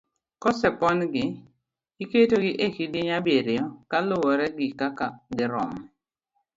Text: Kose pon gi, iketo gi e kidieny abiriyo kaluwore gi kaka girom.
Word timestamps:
Kose 0.41 0.67
pon 0.79 0.97
gi, 1.13 1.25
iketo 2.03 2.35
gi 2.43 2.51
e 2.65 2.67
kidieny 2.75 3.11
abiriyo 3.17 3.65
kaluwore 3.91 4.45
gi 4.57 4.67
kaka 4.79 5.05
girom. 5.37 5.71